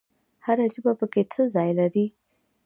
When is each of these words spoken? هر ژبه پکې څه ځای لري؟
هر 0.45 0.57
ژبه 0.73 0.91
پکې 0.99 1.23
څه 1.33 1.41
ځای 1.53 1.69
لري؟ 1.79 2.05